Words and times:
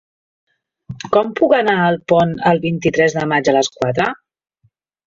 Com 1.17 1.29
puc 1.41 1.53
anar 1.59 1.75
a 1.83 1.85
Alpont 1.91 2.35
el 2.53 2.65
vint-i-tres 2.67 3.21
de 3.21 3.31
maig 3.35 3.55
a 3.55 3.59
les 3.61 3.73
quatre? 3.79 4.15